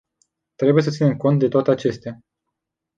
[0.55, 2.19] Trebuie să ținem cont de toate acestea.